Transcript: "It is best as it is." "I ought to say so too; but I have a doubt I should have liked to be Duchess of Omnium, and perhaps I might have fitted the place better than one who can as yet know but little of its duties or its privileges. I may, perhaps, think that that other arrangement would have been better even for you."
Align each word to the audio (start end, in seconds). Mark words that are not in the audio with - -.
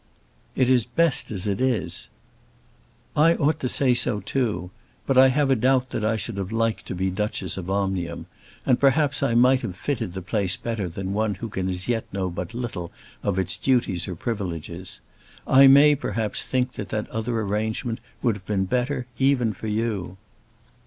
"It 0.55 0.67
is 0.67 0.83
best 0.83 1.29
as 1.29 1.45
it 1.45 1.61
is." 1.61 2.09
"I 3.15 3.35
ought 3.35 3.59
to 3.59 3.69
say 3.69 3.93
so 3.93 4.19
too; 4.19 4.71
but 5.05 5.15
I 5.15 5.27
have 5.27 5.51
a 5.51 5.55
doubt 5.55 5.93
I 5.93 6.15
should 6.15 6.37
have 6.37 6.51
liked 6.51 6.87
to 6.87 6.95
be 6.95 7.11
Duchess 7.11 7.55
of 7.55 7.69
Omnium, 7.69 8.25
and 8.65 8.79
perhaps 8.79 9.21
I 9.21 9.35
might 9.35 9.61
have 9.61 9.75
fitted 9.77 10.13
the 10.13 10.23
place 10.23 10.57
better 10.57 10.89
than 10.89 11.13
one 11.13 11.35
who 11.35 11.49
can 11.49 11.69
as 11.69 11.87
yet 11.87 12.11
know 12.11 12.31
but 12.31 12.55
little 12.55 12.91
of 13.21 13.37
its 13.37 13.59
duties 13.59 14.07
or 14.07 14.13
its 14.13 14.23
privileges. 14.23 15.01
I 15.45 15.67
may, 15.67 15.93
perhaps, 15.93 16.43
think 16.43 16.71
that 16.73 16.89
that 16.89 17.07
other 17.11 17.39
arrangement 17.39 17.99
would 18.23 18.35
have 18.37 18.45
been 18.47 18.65
better 18.65 19.05
even 19.19 19.53
for 19.53 19.67
you." 19.67 20.17